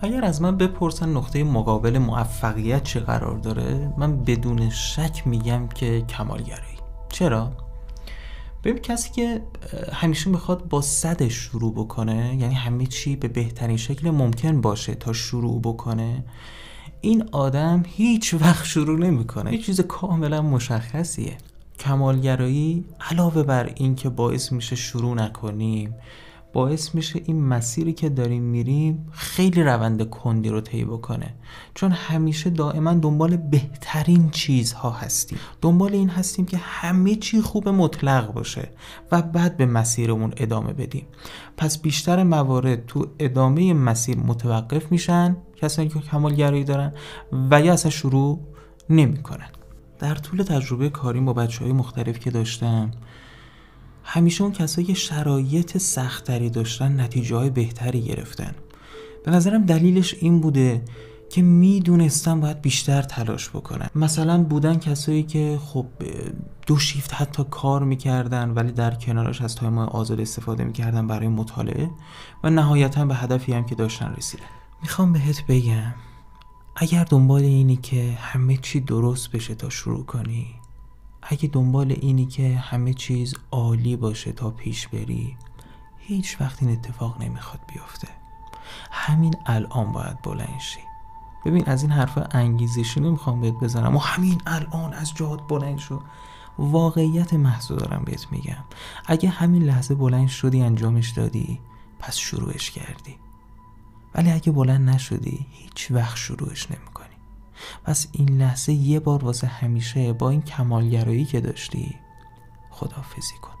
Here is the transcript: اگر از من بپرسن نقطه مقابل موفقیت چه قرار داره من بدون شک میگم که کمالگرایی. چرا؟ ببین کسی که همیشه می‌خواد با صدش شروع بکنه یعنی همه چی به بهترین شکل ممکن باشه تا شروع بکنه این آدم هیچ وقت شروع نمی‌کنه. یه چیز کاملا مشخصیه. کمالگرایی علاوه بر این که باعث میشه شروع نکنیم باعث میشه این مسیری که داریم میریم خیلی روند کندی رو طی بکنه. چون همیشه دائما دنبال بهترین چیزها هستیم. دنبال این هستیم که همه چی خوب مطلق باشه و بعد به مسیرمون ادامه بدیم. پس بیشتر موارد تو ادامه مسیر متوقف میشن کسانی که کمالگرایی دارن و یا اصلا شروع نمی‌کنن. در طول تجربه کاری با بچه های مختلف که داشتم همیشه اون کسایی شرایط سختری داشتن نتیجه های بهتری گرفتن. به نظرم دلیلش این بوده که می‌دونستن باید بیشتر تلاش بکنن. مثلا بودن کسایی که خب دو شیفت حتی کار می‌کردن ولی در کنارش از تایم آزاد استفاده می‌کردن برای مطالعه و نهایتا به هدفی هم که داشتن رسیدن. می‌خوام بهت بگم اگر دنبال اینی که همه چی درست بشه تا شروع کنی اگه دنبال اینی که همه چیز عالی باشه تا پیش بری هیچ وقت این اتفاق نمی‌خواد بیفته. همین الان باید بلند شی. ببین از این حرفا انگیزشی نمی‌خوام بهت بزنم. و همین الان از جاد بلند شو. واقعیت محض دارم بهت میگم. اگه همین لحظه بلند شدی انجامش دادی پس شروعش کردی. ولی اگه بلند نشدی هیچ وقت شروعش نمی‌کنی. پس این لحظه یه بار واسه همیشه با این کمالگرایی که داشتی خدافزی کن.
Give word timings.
اگر 0.00 0.24
از 0.24 0.42
من 0.42 0.56
بپرسن 0.56 1.08
نقطه 1.08 1.44
مقابل 1.44 1.98
موفقیت 1.98 2.82
چه 2.82 3.00
قرار 3.00 3.38
داره 3.38 3.92
من 3.98 4.24
بدون 4.24 4.70
شک 4.70 5.22
میگم 5.26 5.68
که 5.68 6.00
کمالگرایی. 6.00 6.76
چرا؟ 7.08 7.52
ببین 8.64 8.78
کسی 8.78 9.10
که 9.10 9.42
همیشه 9.92 10.30
می‌خواد 10.30 10.68
با 10.68 10.80
صدش 10.80 11.32
شروع 11.34 11.72
بکنه 11.72 12.36
یعنی 12.40 12.54
همه 12.54 12.86
چی 12.86 13.16
به 13.16 13.28
بهترین 13.28 13.76
شکل 13.76 14.10
ممکن 14.10 14.60
باشه 14.60 14.94
تا 14.94 15.12
شروع 15.12 15.60
بکنه 15.60 16.24
این 17.00 17.28
آدم 17.32 17.82
هیچ 17.86 18.34
وقت 18.34 18.64
شروع 18.64 18.98
نمی‌کنه. 18.98 19.52
یه 19.52 19.58
چیز 19.58 19.80
کاملا 19.80 20.42
مشخصیه. 20.42 21.36
کمالگرایی 21.78 22.84
علاوه 23.10 23.42
بر 23.42 23.72
این 23.74 23.94
که 23.94 24.08
باعث 24.08 24.52
میشه 24.52 24.76
شروع 24.76 25.14
نکنیم 25.14 25.94
باعث 26.54 26.94
میشه 26.94 27.20
این 27.24 27.44
مسیری 27.44 27.92
که 27.92 28.08
داریم 28.08 28.42
میریم 28.42 29.08
خیلی 29.12 29.62
روند 29.62 30.10
کندی 30.10 30.48
رو 30.48 30.60
طی 30.60 30.84
بکنه. 30.84 31.34
چون 31.74 31.90
همیشه 31.90 32.50
دائما 32.50 32.94
دنبال 32.94 33.36
بهترین 33.36 34.30
چیزها 34.30 34.90
هستیم. 34.90 35.38
دنبال 35.62 35.92
این 35.92 36.08
هستیم 36.08 36.46
که 36.46 36.56
همه 36.56 37.14
چی 37.14 37.40
خوب 37.40 37.68
مطلق 37.68 38.32
باشه 38.32 38.68
و 39.12 39.22
بعد 39.22 39.56
به 39.56 39.66
مسیرمون 39.66 40.32
ادامه 40.36 40.72
بدیم. 40.72 41.06
پس 41.56 41.78
بیشتر 41.78 42.22
موارد 42.22 42.86
تو 42.86 43.06
ادامه 43.18 43.74
مسیر 43.74 44.18
متوقف 44.18 44.92
میشن 44.92 45.36
کسانی 45.56 45.88
که 45.88 45.98
کمالگرایی 45.98 46.64
دارن 46.64 46.92
و 47.50 47.60
یا 47.60 47.72
اصلا 47.72 47.90
شروع 47.90 48.40
نمی‌کنن. 48.90 49.48
در 49.98 50.14
طول 50.14 50.42
تجربه 50.42 50.88
کاری 50.88 51.20
با 51.20 51.32
بچه 51.32 51.64
های 51.64 51.72
مختلف 51.72 52.18
که 52.18 52.30
داشتم 52.30 52.90
همیشه 54.14 54.42
اون 54.42 54.52
کسایی 54.52 54.94
شرایط 54.94 55.78
سختری 55.78 56.50
داشتن 56.50 57.00
نتیجه 57.00 57.36
های 57.36 57.50
بهتری 57.50 58.00
گرفتن. 58.00 58.54
به 59.24 59.30
نظرم 59.30 59.66
دلیلش 59.66 60.14
این 60.20 60.40
بوده 60.40 60.82
که 61.30 61.42
می‌دونستن 61.42 62.40
باید 62.40 62.62
بیشتر 62.62 63.02
تلاش 63.02 63.48
بکنن. 63.48 63.88
مثلا 63.94 64.42
بودن 64.42 64.78
کسایی 64.78 65.22
که 65.22 65.58
خب 65.62 65.86
دو 66.66 66.78
شیفت 66.78 67.14
حتی 67.14 67.44
کار 67.50 67.84
می‌کردن 67.84 68.50
ولی 68.50 68.72
در 68.72 68.94
کنارش 68.94 69.42
از 69.42 69.54
تایم 69.54 69.78
آزاد 69.78 70.20
استفاده 70.20 70.64
می‌کردن 70.64 71.06
برای 71.06 71.28
مطالعه 71.28 71.90
و 72.44 72.50
نهایتا 72.50 73.04
به 73.04 73.14
هدفی 73.14 73.52
هم 73.52 73.66
که 73.66 73.74
داشتن 73.74 74.14
رسیدن. 74.16 74.44
می‌خوام 74.82 75.12
بهت 75.12 75.46
بگم 75.46 75.94
اگر 76.76 77.04
دنبال 77.04 77.42
اینی 77.42 77.76
که 77.76 78.12
همه 78.20 78.56
چی 78.56 78.80
درست 78.80 79.30
بشه 79.30 79.54
تا 79.54 79.70
شروع 79.70 80.04
کنی 80.04 80.46
اگه 81.28 81.48
دنبال 81.48 81.92
اینی 81.92 82.26
که 82.26 82.56
همه 82.58 82.94
چیز 82.94 83.34
عالی 83.50 83.96
باشه 83.96 84.32
تا 84.32 84.50
پیش 84.50 84.88
بری 84.88 85.36
هیچ 85.98 86.40
وقت 86.40 86.62
این 86.62 86.72
اتفاق 86.72 87.22
نمی‌خواد 87.22 87.60
بیفته. 87.72 88.08
همین 88.90 89.34
الان 89.46 89.92
باید 89.92 90.22
بلند 90.22 90.60
شی. 90.60 90.80
ببین 91.44 91.64
از 91.66 91.82
این 91.82 91.92
حرفا 91.92 92.28
انگیزشی 92.30 93.00
نمی‌خوام 93.00 93.40
بهت 93.40 93.54
بزنم. 93.54 93.96
و 93.96 93.98
همین 93.98 94.40
الان 94.46 94.94
از 94.94 95.14
جاد 95.14 95.48
بلند 95.48 95.78
شو. 95.78 96.02
واقعیت 96.58 97.34
محض 97.34 97.68
دارم 97.68 98.02
بهت 98.04 98.26
میگم. 98.32 98.64
اگه 99.06 99.28
همین 99.28 99.62
لحظه 99.62 99.94
بلند 99.94 100.28
شدی 100.28 100.62
انجامش 100.62 101.10
دادی 101.10 101.60
پس 101.98 102.16
شروعش 102.16 102.70
کردی. 102.70 103.16
ولی 104.14 104.30
اگه 104.30 104.52
بلند 104.52 104.90
نشدی 104.90 105.46
هیچ 105.50 105.90
وقت 105.90 106.16
شروعش 106.16 106.70
نمی‌کنی. 106.70 107.13
پس 107.84 108.06
این 108.12 108.28
لحظه 108.28 108.72
یه 108.72 109.00
بار 109.00 109.24
واسه 109.24 109.46
همیشه 109.46 110.12
با 110.12 110.30
این 110.30 110.42
کمالگرایی 110.42 111.24
که 111.24 111.40
داشتی 111.40 111.94
خدافزی 112.70 113.34
کن. 113.42 113.53